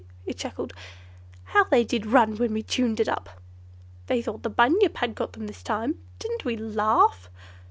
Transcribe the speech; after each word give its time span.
it 0.25 0.35
chuckled, 0.35 0.73
"how 1.43 1.63
they 1.65 1.83
did 1.83 2.07
run 2.07 2.35
when 2.37 2.53
we 2.55 2.63
tuned 2.63 3.07
up! 3.07 3.39
They 4.07 4.19
thought 4.23 4.41
the 4.41 4.49
Bunyip 4.49 4.97
had 4.97 5.13
got 5.13 5.33
them 5.33 5.45
this 5.45 5.61
time. 5.61 5.99
Didn't 6.17 6.43
we 6.43 6.57
laugh!" 6.57 7.29